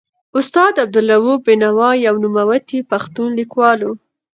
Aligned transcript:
استاد 0.39 0.73
عبدالروف 0.83 1.39
بینوا 1.47 1.89
یو 2.07 2.15
نوموتی 2.23 2.79
پښتون 2.91 3.29
لیکوال 3.39 3.79
و. 3.83 3.89